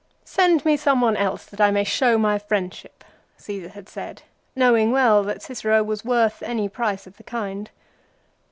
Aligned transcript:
53 0.25 0.71
me 0.71 0.75
some 0.77 0.99
one 0.99 1.15
else 1.15 1.45
that 1.45 1.61
I 1.61 1.69
may 1.69 1.83
show 1.83 2.17
my 2.17 2.39
friendship," 2.39 3.03
Caesar 3.37 3.69
had 3.69 3.87
said, 3.87 4.23
knowing 4.55 4.91
well 4.91 5.21
that 5.21 5.43
Cicero 5.43 5.83
was 5.83 6.03
worth 6.03 6.41
any 6.41 6.67
price 6.67 7.05
of 7.05 7.17
the 7.17 7.23
kind. 7.23 7.69